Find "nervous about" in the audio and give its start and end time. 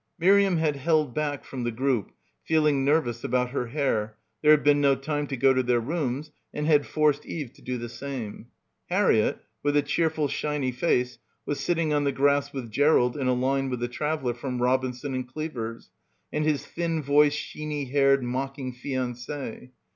2.83-3.51